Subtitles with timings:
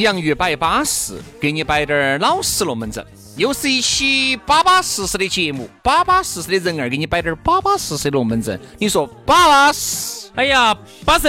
[0.00, 3.04] 洋芋摆巴适，给你摆点儿老实龙门阵。
[3.36, 8.60] 又是一期巴巴适适的节目，巴巴适适的人儿给你摆点儿巴巴适适的龙门阵。
[8.78, 10.28] 你说巴巴适？
[10.34, 11.28] 哎呀，巴适！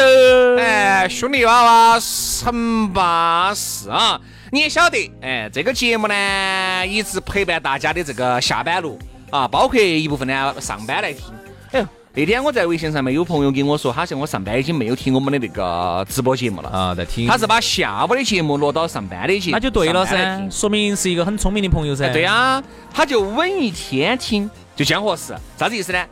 [0.59, 1.99] 哎，兄弟娃娃
[2.45, 4.19] 很巴适啊！
[4.52, 8.99] 你也晓得，哎，这个节目呢，一直陪伴大家的这个下班路
[9.31, 11.25] 啊，包括一部分呢上班来听。
[11.72, 11.88] 哎呦。
[12.20, 17.25] 那天我在微信上面有朋友跟我说，他说我上班已经没有听我们的那个直播节目了啊，在听。
[17.25, 22.12] 他是把下午的节目落到上班的节，那就对了噻，说明是一个很聪明的朋友噻。
[22.12, 22.62] 对呀，
[22.94, 25.34] 他就稳一天听，就这样合适。
[25.58, 26.06] 啥子意思呢？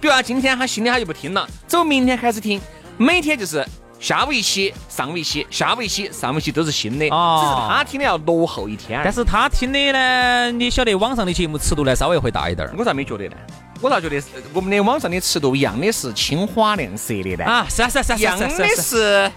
[0.00, 2.60] 比如他今天他新的他就不听了，走明天开始听，
[2.96, 3.66] 每天就是
[3.98, 7.08] 下午一期，上午一期，下午一期，上午一期都是新的。
[7.08, 7.40] 哦。
[7.42, 9.00] 只是他听的要落后一天。
[9.02, 12.70] 但是他听的呢，你晓得网上的节目尺度呢稍微会大一点。
[12.78, 13.34] 我咋没觉得呢？
[13.80, 14.20] 我倒觉得
[14.52, 17.44] 我们的网上的尺度一样的是青花亮色的呢？
[17.44, 19.30] 啊，是啊是啊是啊，一样的是，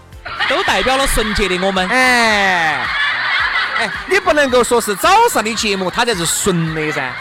[0.48, 1.88] 都代表了纯洁的我们。
[1.88, 2.84] 哎，
[3.78, 7.14] 哎，你不能够说是早上的节目它才是纯的噻。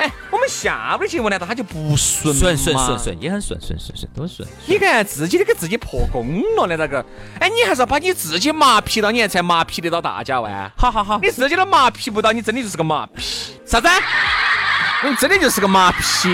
[0.00, 4.46] 哎，我们下午的节目难道它就不纯顺顺顺顺也很顺顺顺顺都顺。
[4.66, 7.04] 你看自己都给自己破功了呢，那个？
[7.38, 10.68] 哎，你还是要把你自己麻痹到，你才麻痹得到大家哇。
[10.76, 13.22] 好好好，你自己都麻痹不到，你真的就是个麻痹。
[13.64, 13.88] 啥子？
[15.06, 16.28] 你真的就是个马屁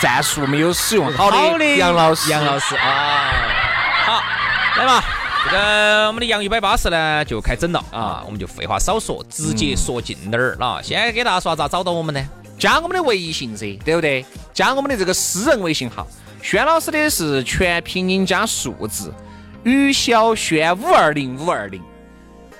[0.00, 1.36] 战术没有使用好的
[1.76, 3.32] 杨老师，杨老师啊，
[4.06, 4.22] 好，
[4.76, 5.02] 来嘛，
[5.44, 10.80] 这个我们的杨一百八十呢就开整了啊，我们就废话少说，直接说近点儿了。
[10.82, 12.24] 先给大家说咋找到我们呢？
[12.58, 14.24] 加我们的微信噻，对不对？
[14.54, 16.06] 加我们的这个私人微信号，
[16.40, 19.12] 轩老师的是全拼音加数字，
[19.64, 21.82] 于小轩五二零五二零。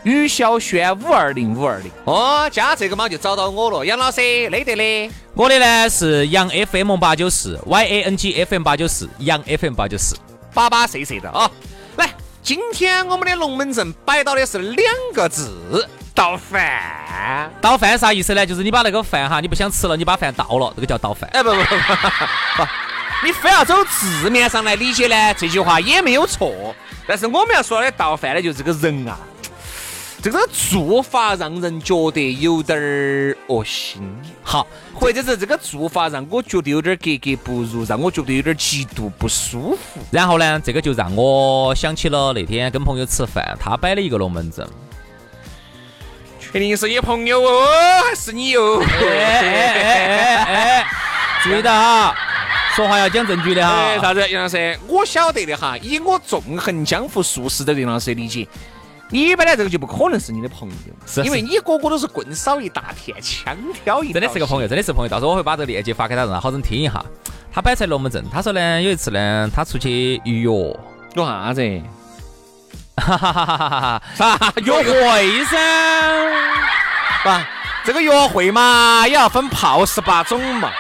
[0.05, 4.21] 于小轩五二零五二零哦，加这个嘛就找到我了，杨老师，
[4.51, 5.11] 累得嘞。
[5.35, 10.17] 我的呢是杨 FM 八九四，Y A N G F M 八九四，杨 F M 八九四，
[10.53, 11.49] 巴巴适适的啊。
[11.97, 12.11] 来，
[12.43, 17.51] 今天我们的龙门阵摆到的是两个字，倒饭。
[17.61, 18.45] 倒饭啥意思呢？
[18.45, 21.31] 就是你把那个饭哈，你不想吃了，你把饭倒了，这个叫倒饭。
[21.33, 22.67] 哎不不不不，
[23.25, 26.75] 你非要走字面上来理解呢，这句话也没有错。
[27.07, 29.17] 但是我们要说的倒饭呢，就是这个人啊。
[30.23, 34.01] 这个做法让人觉得有点儿恶心，
[34.41, 40.01] 好，或者是这个做法让我觉得有点格格不入，让我觉得有点极度不舒服。
[40.13, 44.65] 然后呢，这个就让我想起了那天跟朋友吃饭，他摆了一个龙门阵。
[46.39, 47.67] 确定是你朋友哦，
[48.09, 48.81] 还是你哟？
[51.43, 52.15] 注意到哈，
[52.77, 53.99] 说话要讲证据的哈。
[54.01, 54.31] 啥子？
[54.31, 58.47] 杨老师，我晓得的哈，以我纵横江湖数十的杨老师理解。
[59.13, 65.09] 你本来这个就不可能是你的朋友，是因为你个个都是棍扫一大片，枪挑一真的是个朋友，真的是朋友。
[65.09, 67.05] 到时候我会把这个链接发给他，让他好生听一下。
[67.53, 70.75] 他摆出来龙门阵，他说呢，有一次呢，他出去约约
[71.15, 71.83] 啥子？
[72.97, 74.03] 哈哈哈哈哈！
[74.15, 75.59] 啥约会噻？
[77.23, 77.31] 不，
[77.85, 80.71] 这个约会嘛，也要分炮十八种嘛。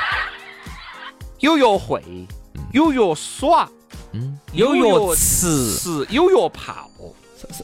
[1.40, 2.02] 有约会，
[2.72, 3.68] 有约耍，
[4.12, 6.88] 嗯，有约吃，有约泡。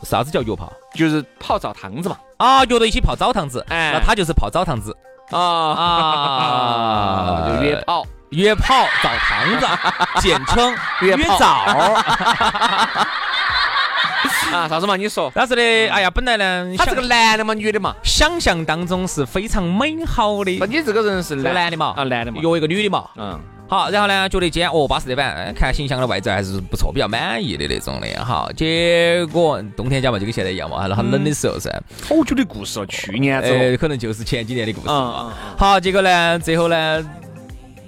[0.02, 0.72] 啥子叫约炮？
[0.94, 2.16] 就是泡澡堂子嘛。
[2.38, 3.64] 啊，约到一起泡澡堂子。
[3.68, 4.96] 哎，那他就是泡澡堂子。
[5.30, 5.38] 啊
[5.76, 9.66] 啊，就约泡，约泡澡堂子，
[10.20, 11.46] 简称约澡。
[14.52, 14.96] 啊，啥子嘛？
[14.96, 15.30] 你说？
[15.34, 20.56] 但是呢，哎呀，本来呢，他这个男的嘛，女的嘛，想象当中是非常美好的。
[20.58, 21.92] 那你这个人是男的嘛？
[21.96, 23.04] 啊，男的嘛，约一个女的嘛。
[23.16, 23.38] 嗯。
[23.68, 28.24] 好，然后呢，觉得今天哦巴适的板，看形象的外在还是不错，比较满意的那种的。
[28.24, 31.70] 好，结果冬天家嘛就跟现在一样嘛，很冷的时候噻。
[32.02, 34.88] 好久的故事哦，去年呃，可能就是前几年的故事。
[34.88, 37.06] 好，结果呢，最后呢，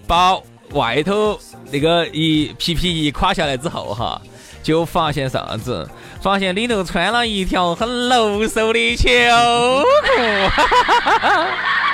[0.07, 0.37] 把
[0.73, 1.41] 外头
[1.71, 4.21] 那个一皮皮一垮下来之后哈，
[4.63, 5.89] 就发现啥子？
[6.21, 10.21] 发现里头穿了一条很露手的秋裤。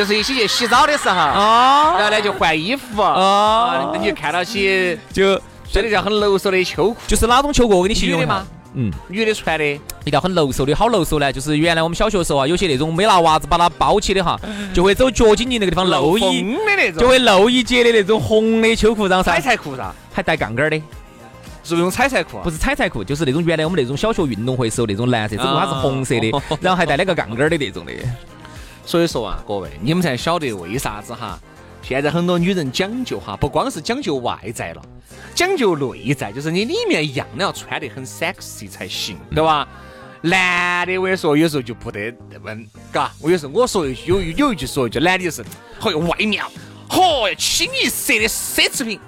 [0.00, 1.94] 就是一起去洗澡的时候，哦。
[1.98, 5.38] 然后呢就换衣服哦，啊你就看到起就
[5.70, 7.76] 穿的叫很露手的秋裤，就是哪种秋裤？
[7.76, 8.26] 我给你形容一下。
[8.26, 8.46] 女的吗？
[8.72, 14.40] 嗯，女的穿的，一条很露手的，好露手呢，就是原来我们小学的时候啊，有些那种没拿袜子把它包起的哈，
[14.72, 20.78] 就会走脚筋筋那个地方露一，的那种，就会露一截的那种红的秋裤，然后彩上彩裤噻，还带杠杆儿的，
[21.62, 22.40] 是不是用彩彩裤啊？
[22.42, 27.92] 不是彩彩裤，就是那种原来我们那种小学运动会时候那种蓝色，只不过它是红色的哦，然后还带那个杠杆儿的那种的。
[28.90, 31.38] 所以说啊，各位，你们才晓得为啥子哈？
[31.80, 34.82] 现在很多女人讲究哈，不光是讲究外在了，
[35.32, 39.68] 讲究内在，就是你里面一样的要穿得很 sexy 才行，对吧？
[40.22, 42.60] 男的我跟你说，有时候就不得那么，
[42.90, 45.44] 嘎，我有时候我说有有一句说一句，男的就是，
[45.80, 46.42] 嚯哟，外面，
[46.88, 48.98] 嚯哟，清一色的奢侈品。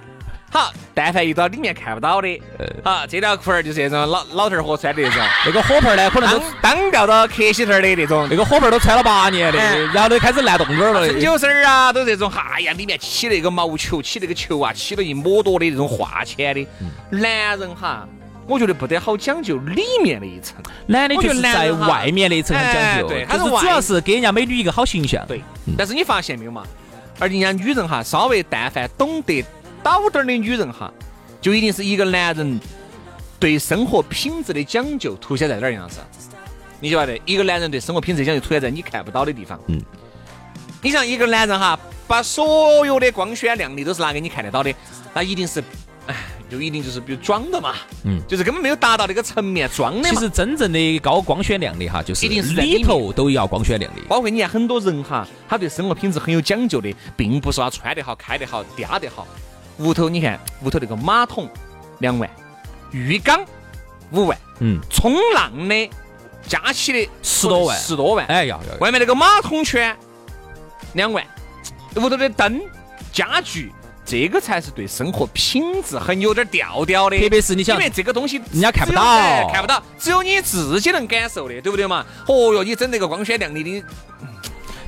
[0.52, 2.42] 好，但凡遇到里面看不到的，
[2.84, 11.08] 好，这条裤儿就是那种老老头儿货穿的那种， 那个火盆儿呢，可能都当当掉到客喜头儿的那种那，个火盆儿都穿了八年的哎，然后都开始烂洞洞儿了。
[11.08, 16.68] 针灸丝儿啊，都这种，哎呀，里面起那个毛球，起那个球啊，起了一抹多的那种化纤的。
[17.08, 18.06] 男人哈，
[18.46, 20.56] 我觉得不得好讲究里面那一层。
[20.86, 25.24] 男的就是在外面那一层很讲究，哎对他是主要是给人家美女一个好形象。
[25.26, 25.42] 对，
[25.78, 26.62] 但是你发现没有嘛？
[27.18, 29.42] 而人家女人哈，稍微但凡懂得
[29.82, 30.92] 倒点儿的女人哈，
[31.40, 32.60] 就一定是一个男人
[33.38, 35.98] 对生活品质的讲究凸显在哪儿样子？
[36.80, 39.58] 你晓得，一个男人对生活品质讲究凸显在你看不到的地方。
[39.68, 39.80] 嗯，
[40.80, 44.74] 你像一个男人哈，把所有的光鲜亮丽都是拿给你看得到的，
[45.14, 45.62] 那一定是，
[46.08, 46.16] 哎，
[46.50, 47.74] 就一定就是比如装的嘛，
[48.04, 50.08] 嗯就是根本没有达到那个层面装的嘛。
[50.10, 54.02] 其实真正的高光鲜亮丽哈，就是一定是在里头都要光鲜亮丽。
[54.08, 59.26] 包括你看很多人哈，他对生活品质很有讲究的，并不是他穿得好、开得好、嗲得好。
[59.82, 61.48] 屋头你看，屋头那个马桶
[61.98, 62.28] 两万，
[62.92, 63.44] 浴缸
[64.12, 65.90] 五万，嗯，冲浪的
[66.46, 68.26] 加起的十多万十多万。
[68.26, 69.96] 哎要要，外面那个马桶圈
[70.94, 71.24] 两万，
[71.96, 72.60] 屋头的灯、
[73.12, 73.72] 家具，
[74.04, 77.18] 这个才是对生活品质很有点调调的。
[77.18, 82.04] 特别是你想因为这个东西人家看不到哎看不到，只有你自己能感受的，对不对嘛？
[82.28, 83.84] 哦哟，你整那个光鲜亮丽的，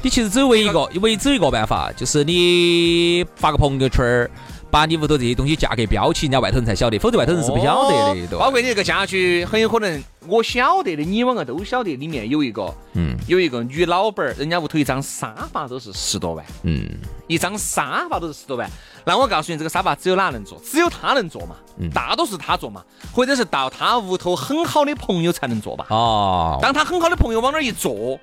[0.03, 4.31] 你其实只有唯一一个，唯一只有一个办法，就是你发个朋友圈儿，
[4.75, 8.51] 把你屋头这些东西价格标起，人家外头人才晓得，否则外头人是不晓得的，对包？
[8.51, 16.89] 括你这个家具，很有可能我晓得的，你们个都晓得，里面有一个，嗯有一个女老板儿，人家屋头一张沙发都是十多万，嗯，
[17.29, 18.69] 一张沙发都是十多万。
[19.05, 20.61] 那我告诉你，这个沙发只有哪能坐？
[20.65, 22.83] 只有他能坐嘛，嗯大多数他坐嘛，
[23.13, 25.87] 或者是到他屋头很好的朋友才能坐吧。
[25.91, 28.19] 哦，当他很好的朋友往那儿一坐，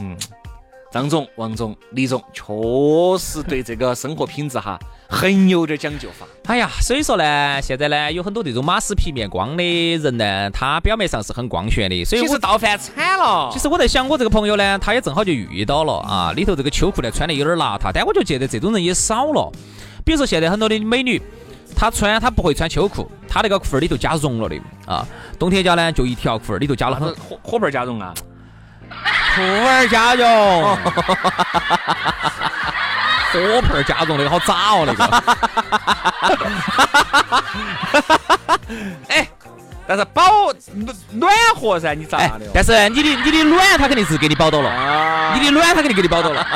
[0.00, 0.16] 嗯，
[0.96, 2.42] 张总、王总、李总确
[3.18, 4.78] 实对这个生活品质哈
[5.10, 6.26] 很有点讲究法。
[6.46, 13.50] 哎呀，所以说呢，现在呢，有很多这种马斯皮面光的人呢，他表面上是很光鲜的，所以我其实倒饭惨了。
[13.52, 19.52] 其实我在想，我这个朋友呢，他也正好就遇到了啊，里头这个秋裤呢穿的有点邋遢，但我就觉得这种人也少了。
[20.02, 21.20] 比如说现在很多的美女，
[21.76, 24.56] 她穿她不会穿秋裤，她那个裤儿里头加绒了的
[24.86, 25.06] 啊，
[25.38, 28.14] 冬天家呢就一条裤儿里头加了很火火盆加绒啊，
[29.36, 30.76] 裤儿加绒，
[33.32, 35.04] 火盆儿加绒那个好渣哦，那个。
[39.08, 39.28] 哎，
[39.86, 40.22] 但是保
[40.74, 46.46] 暖暖和噻，你咋哎的哎？，但是你的你的卵他肯定是给你保到了，啊你的卵他肯定给你保到了。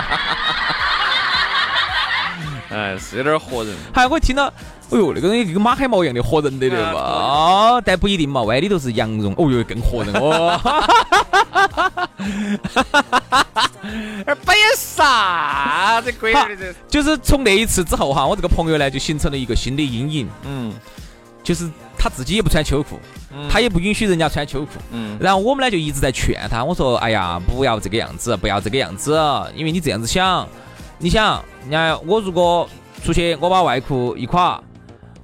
[2.72, 3.76] 哎，是有点活人。
[3.92, 4.50] 还我听到，
[4.90, 7.00] 哎呦，那个东西跟马海毛一样的活人的对吧？
[7.00, 10.60] 啊哦，但不一定嘛，万一里头是羊绒，哦哟，更活人哦。
[14.26, 16.34] 而摆啥子鬼？
[16.88, 20.72] 就是从那一次之后哈，我这个朋友呢就形成了一个新的阴影，嗯
[21.42, 22.98] 就是他自己也不穿秋裤，
[23.48, 24.72] 他也不允许人家穿秋裤。
[24.92, 29.18] 嗯，然后我们呢就一直在劝他，我说：“哎呀，不要这个样子，不要这个样子，
[29.56, 30.46] 因为你这样子想，
[30.98, 32.68] 你想，人家我如果
[33.02, 34.62] 出去，我把外裤一垮，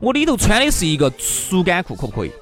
[0.01, 2.33] 我里头穿的是一个速干裤，可不可以？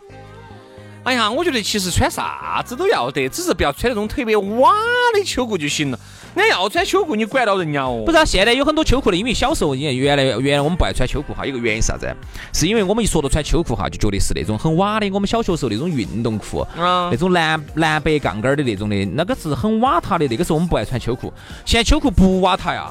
[1.04, 4.72] 哎呀，我觉得其实穿啥子都要得，只是不要穿那种特别瓦
[5.14, 5.98] 的秋裤就行了。
[6.34, 8.02] 人家要穿秋裤，你管到人家哦？
[8.06, 12.12] 不是、啊，现在有很多秋裤的，因为小时候，因为原来原来我们不爱穿秋裤哈，有个原因是啥子？
[12.54, 21.30] 是因为我们一说到穿秋裤哈，就觉得是那种很瓦的，我们小学时候那种运动裤，啊那种蓝蓝白杠杆儿的那种的，那个是很瓦塌的，那个时候我们不爱穿秋裤。
[21.66, 22.90] 现在秋裤不瓦塌呀，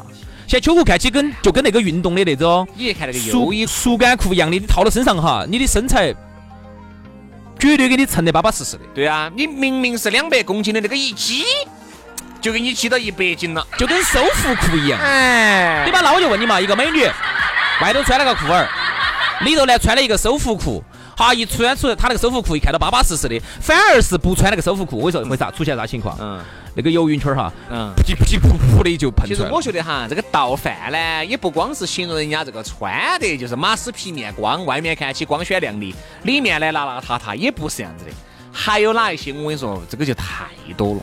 [0.53, 6.13] 现在秋裤看起跟就跟那个运动的那种你去看那个速衣，速干裤一样的，你套到身上哈，你的身材
[7.57, 11.43] 绝对给你衬得巴巴适适的，对啊，你明明是两百公斤的那个一击，
[12.39, 13.65] 就给你击到一百斤了。
[13.79, 14.99] 就跟收腹裤一样。
[15.01, 16.01] 哎对吧？
[16.03, 17.03] 那我就问你嘛，一个美女
[17.81, 18.69] 外头穿了个裤儿，
[19.41, 20.83] 里头呢穿了一个收腹裤，
[21.15, 26.17] 哈一穿出来，他那个收腹裤一看到巴巴适适的，反而是不穿那个收腹裤，我跟你说为啥出现啥情况？
[26.19, 26.39] 嗯
[26.75, 27.93] 那个游泳圈儿哈，嗯。
[27.95, 29.55] 噗叽噗叽噗噗的就喷其实出来了。
[29.55, 35.93] 我觉得哈，这个倒饭呢，也不光是形容人家这个穿的，就是马斯皮面光，外面看起光鲜亮丽，
[36.23, 38.11] 里面呢邋邋遢遢，也不是这样子的。
[38.51, 39.31] 还有哪一些？
[39.33, 41.01] 我跟你说，这个就太多了。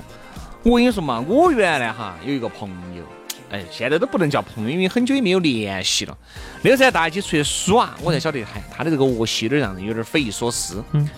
[0.65, 3.05] 我跟你说嘛，我原来哈有一个朋友，
[3.51, 6.17] 哎，现在都不能叫朋友，因为很久也没有联系了。
[6.63, 10.83] 那个时候大家一起出去耍，我才晓得，嗨，他的这个恶习有点让人有点匪夷所思。
[10.93, 11.09] 嗯，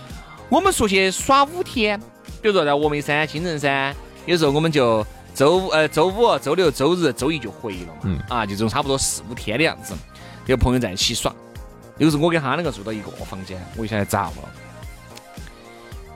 [0.49, 1.99] 我们出去耍五天，
[2.41, 8.01] 比如说在峨眉山、青城山，有时候我们就周五呃周五、周六、周日、周一就回了嘛。
[8.03, 9.93] 嗯，啊，就这种差不多四五天的样子，
[10.47, 11.33] 有朋友在一起耍。
[11.99, 14.33] 有时候我跟他两个住到一个房间，我就晓得咋了。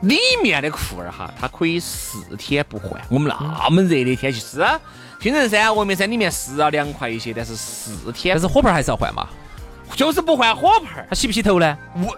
[0.01, 3.01] 里面的裤儿哈，它可以四天不换。
[3.09, 4.63] 我们那么热的天气是，
[5.19, 9.27] 金城山、峨眉山里面是要凉快一些，但是四天但是火盆儿还是要换嘛。
[9.95, 11.07] 就是不换火盆儿。
[11.09, 11.77] 他洗不洗头呢？
[11.95, 12.17] 我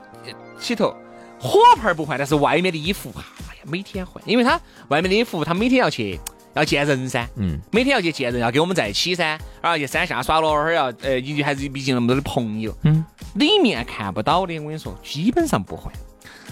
[0.60, 0.94] 洗头，
[1.40, 6.20] 火盆儿不换，但是外面的衣服，哎呀，每天换，因为他外面的衣服，他每天要去
[6.56, 15.94] 要见人噻，嗯，每天要去见人，要跟我们在一起噻，然后去山下耍了，会儿要呃，也还是毕竟那么多的朋友，嗯，里面看不到的，我跟你说，基本上不换。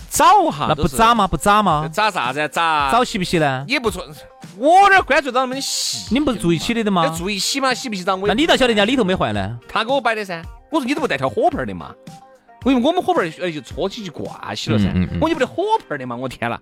[0.09, 1.27] 早哈那不都是扎吗？
[1.27, 1.89] 不扎吗？
[1.91, 2.47] 扎啥子？
[2.49, 3.65] 扎早洗不洗呢？
[3.67, 4.03] 也不错，
[4.57, 6.07] 我哪儿关注到那么细？
[6.11, 7.07] 你们不是住一起的的要吗？
[7.09, 9.57] 住一起嘛，洗不洗澡我那你咋晓得人家里头没换呢？
[9.67, 10.41] 他给我摆的噻。
[10.71, 11.93] 我说你怎么不带条火盆儿的嘛？
[12.65, 14.85] 因为我们火盆儿呃就搓起就挂起了噻。
[15.21, 16.15] 我你不得火盆儿的嘛？
[16.15, 16.59] 我天了！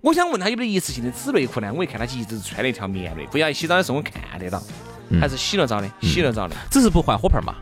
[0.00, 1.72] 我想问他有没得一次性的纸内裤呢？
[1.74, 6.54] 我一看他一直穿了一条棉内裤，要洗澡的时候我看得到，嗯还是洗了澡的，洗了澡的。
[6.70, 7.54] 只是不换火盆嘛。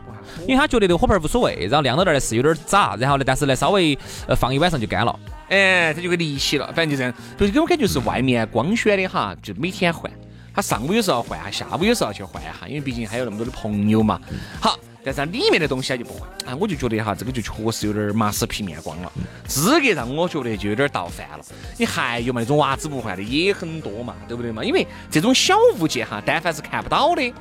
[0.45, 5.19] 因为他觉得这个火盆无所谓，然后晾到那儿呢是有点儿渣，然后呢，但是呢稍微呃放一晚上就干了。
[5.49, 7.13] 哎，他就给离起了，反正就这样。
[7.37, 10.11] 就是给我感觉是外面光鲜的哈，就每天换。
[10.53, 14.19] 他上午有时候要换下，下午有时候要去换一下，因为毕竟还有那么多的朋友嘛。
[14.59, 14.77] 好，
[15.07, 16.29] 但是它里面的东西他就不换。
[16.45, 19.11] 啊，我就觉得哈，这个就确实有点儿马死皮面光了，
[19.47, 21.45] 资格让我觉得就有点儿倒饭了。
[21.77, 24.63] 你还有嘛那种袜子不换的也很多嘛，对不对嘛？
[24.63, 27.33] 因为这种小物件哈，但凡是看不到的，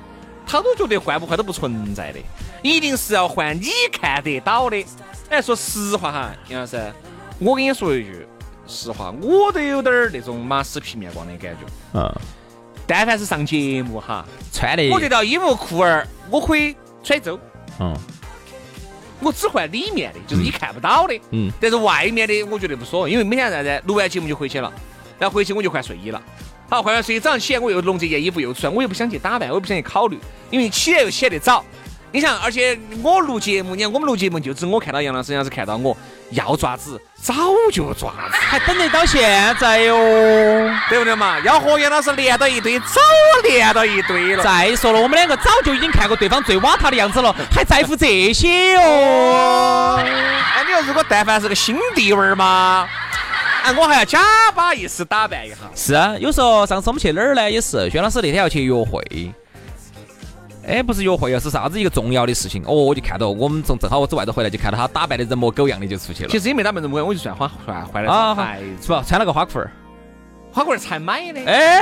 [0.46, 2.20] 他都觉得换不换都不存在的，
[2.62, 4.84] 一定是要换你看得到的。
[5.28, 6.80] 哎，说实话哈，杨老师，
[7.40, 8.24] 我跟你说一句
[8.68, 11.66] 实话，我都有点儿那种马死皮面光的感觉。
[11.94, 12.14] 嗯，
[12.86, 17.38] 但凡是上节目哈，穿的我这条衣服裤儿我可以穿一周，
[17.80, 17.96] 嗯
[19.18, 21.18] 我只换里面的，就是你看不到的。
[21.30, 24.70] 嗯，但是外面的我觉得无所谓，因为每天啥子，录完节目就回去了，
[25.18, 26.22] 然后回去我就换睡衣了。
[26.68, 30.18] 好，换完睡衣早上起来我又弄这件衣服又出来，我又不想去打扮，我又不想去考虑，
[30.50, 31.64] 因为起来又起得早。
[32.12, 35.96] 你想，而且我录节目，你看我们录节目就只我看到杨老师，杨老师看到我，
[36.30, 37.34] 要爪子早
[37.72, 39.96] 就爪子，还等得到现在哟。
[40.88, 41.38] 对不对嘛？
[41.40, 43.00] 要和袁老师连到一堆，早
[43.42, 44.42] 连到一堆了。
[44.42, 49.98] 再说了，我们两个早就已经看过对方最瓦塔的样子了，还在乎这些哦？
[49.98, 52.88] 哎，你说如果但凡是个新地位儿嘛，
[53.64, 54.20] 哎，我还要假
[54.54, 55.56] 把意思打扮一下。
[55.74, 57.50] 是啊，有时候上次我们去哪儿呢？
[57.50, 59.02] 也是袁老师那天要去约会。
[60.66, 62.74] 哎，不是约会啊，是啥子一个重要的事情哦？
[62.74, 66.28] 我就看到我们从正好我从外头回来，就看到他打扮的人模狗样的就出去了。
[66.28, 69.04] 其实也没打扮人模样，我就算换换换了啊，条牌是吧？
[69.06, 69.70] 穿了个花裤儿。
[70.52, 71.80] 花裤儿才买的，哎，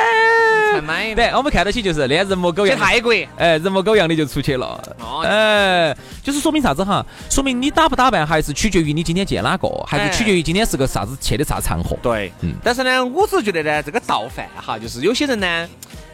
[0.73, 1.15] 才买的。
[1.15, 2.85] 对，我们看到起就是那人模狗样的。
[2.85, 4.83] 泰国，哎，人模狗样的就出去了。
[4.99, 7.07] 哦哎，就是说明啥子哈？
[7.31, 11.97] 说明你打不打扮还是取决于你今天见哪个，还是取决于今天是个啥子去的啥场合。
[12.03, 15.69] 对，嗯但是呢，我只是觉得呢，这个倒饭哈，就是有些人呢，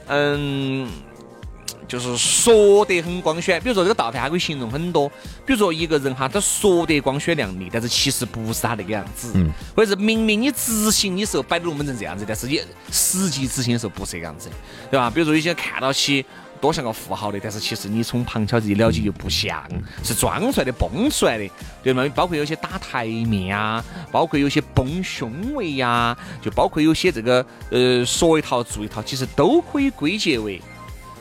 [0.08, 0.86] 嗯，
[1.88, 5.08] 就是说得很光鲜，比如说这个倒饭，它可以形容很多，
[5.46, 12.60] 比如说一个人哈，他说得光鲜亮丽，但是其实不是他那个样子，嗯或者是明明你执行的时候摆的龙门阵这样子，但是你
[12.90, 14.48] 实际执行的时候不是这个样子，
[14.90, 15.10] 对吧？
[15.10, 16.24] 比如说有些看到起。
[16.60, 19.66] 多像个富豪的，但是其实你从旁敲这些了解又不像，
[20.04, 21.50] 是装出来的、崩出来的，
[21.82, 22.06] 对吗？
[22.14, 30.60] 包括有些打台面啊，包括有些崩胸围呀、就包括有些这个呃说一套做一套，其实都可以归结为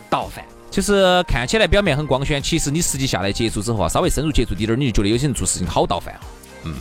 [0.09, 0.43] 倒饭。
[0.71, 6.21] 就是看起来表面很光鲜，其实你实际下来接触之后啊，稍微深入接触滴点儿，你就觉得有些人做事情好倒饭啊。
[6.65, 6.73] 嗯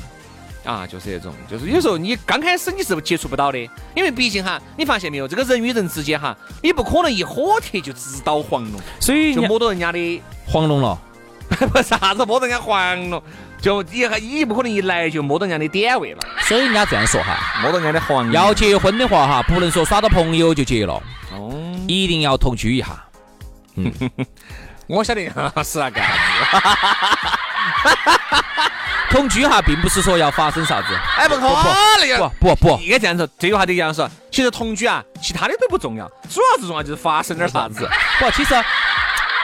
[0.64, 3.58] 啊，就是这种，就是有时候你刚开始你是接触不到的，
[3.96, 10.98] 因为毕竟哈，你发现没有，这个人与人之间哈，你不可能一火贴就直捣黄龙，所以就摸到人家的黄龙了，
[11.72, 13.22] 不啥子摸到人家黄龙，
[13.62, 18.32] 就你还你不可能一来就摸到人家的点位了，所以人家这样说哈，摸到人家的黄龙。
[18.34, 21.50] 要结婚的话哈，不能说耍到朋友就结了，哦，
[21.86, 23.02] 一定要同居一下。
[24.88, 25.22] 我晓得
[25.62, 26.18] 是那个样子。
[29.10, 31.50] 同居哈，并不是说要发生啥子，哎，不可能
[32.08, 32.18] 呀！
[32.38, 34.06] 不不不，应该这样说，这句话得这样说。
[34.30, 37.88] 其实同居啊，其他的都不重要，主要是重要就是发生点啥子。
[38.20, 38.54] 不，其实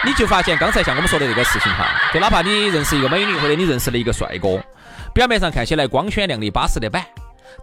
[0.05, 4.63] 你就发现刚才像我们说的这个事情哈，就哪怕你认识一个美女，或者你认识了一个帅哥，
[5.15, 7.03] 表面上看起来光鲜亮丽、巴适的板。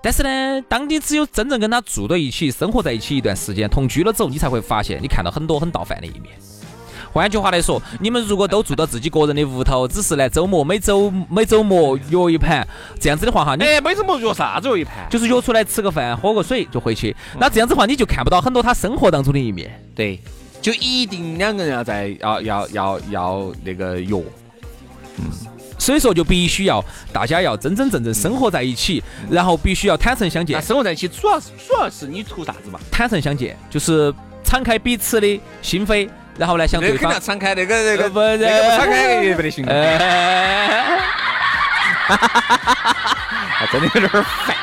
[0.01, 6.35] 但是呢，当你只有真正跟他住到一起、生活在一起一段时间、同居了之后，你才会发现，你看到很多很倒饭的一面。
[7.11, 12.65] 换句话来说，你们如果都住到自己个人的屋头，只是来周末每周每周末约一盘
[12.99, 15.07] 这样子的话哈，你哎，每周末约啥子约一盘？
[15.09, 17.15] 就是约出来吃个饭、喝个水就回去。
[17.39, 19.69] 那这样子的话，你就看不到很多他生活当中的一面。
[19.93, 20.19] 对，
[20.61, 24.15] 就一定两个人要在要要要要那个约。
[25.17, 25.25] 嗯
[25.77, 26.79] 所以说，就必须要
[27.11, 29.01] 大家要真真正正生活在一起，
[29.31, 30.61] 然后必须要坦诚相见。
[30.61, 32.79] 生活在一起，主要是主要是你图啥子嘛？
[32.91, 34.13] 坦诚相见，就是
[34.43, 37.19] 敞开彼此的心扉，然后呢向对方。
[37.21, 39.65] 敞开，那个那个呃不那个不敞开也不得行。
[39.67, 39.97] 呃，
[42.11, 44.55] 啊，真的有点儿烦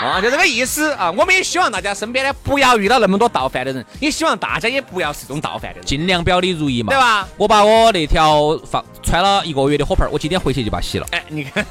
[0.00, 1.10] 啊，就这个意思啊。
[1.10, 6.98] 我们也希望大家身边呢不要遇到那么多倒饭的人，也希望大家也不要是这种倒饭的人，尽量表里如一嘛，对？
[6.98, 7.26] 吧？
[7.36, 11.06] 我把我那条放穿了一个月的火盆儿，我今天回去就把它洗了。
[11.10, 11.64] 哎，你看，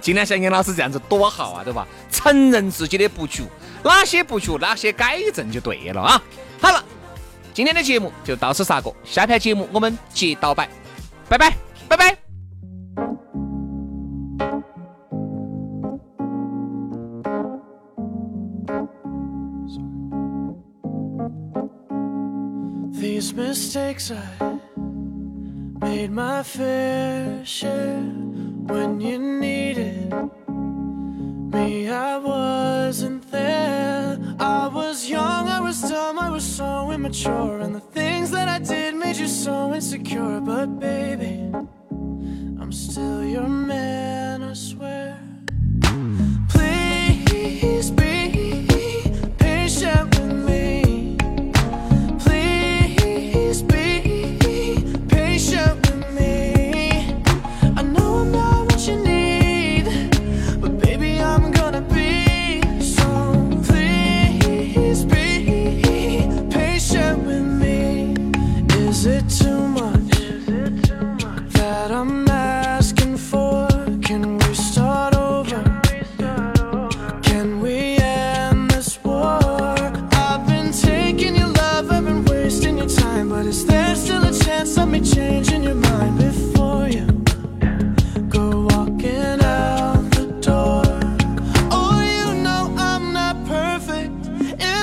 [0.00, 1.86] 尽量像杨老师这样子多好啊，对吧？
[2.10, 3.48] 承认自己的不足，
[3.84, 6.20] 哪些不足，哪些改正就对了啊。
[6.60, 6.84] 好了，
[7.58, 10.68] 今天的节目就到此煞过，下盘节目我们接到摆，
[11.28, 11.52] 拜拜，
[11.88, 12.16] 拜拜。
[22.92, 24.20] These mistakes I
[25.80, 28.04] made my fair share
[28.68, 30.12] when you needed
[31.52, 31.88] me.
[31.90, 33.67] I wasn't there.
[36.40, 40.40] So immature, and the things that I did made you so insecure.
[40.40, 41.50] But baby,
[42.60, 43.87] I'm still your man,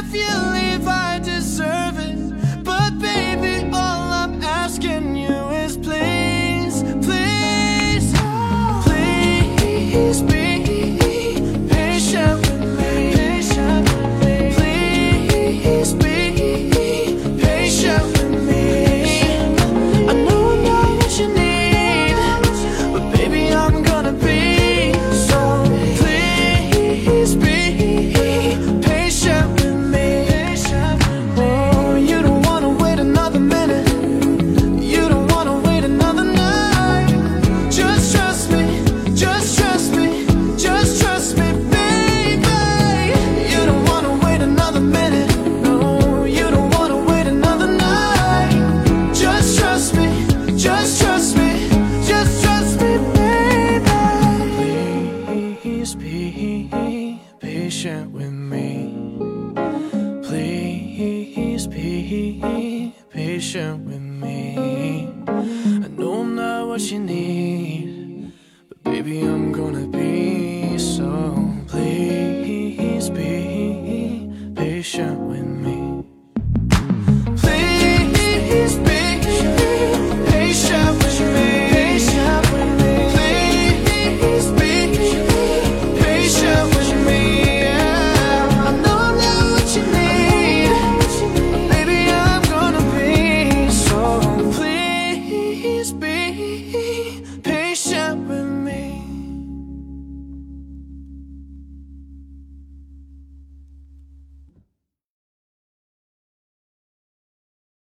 [0.08, 0.55] If you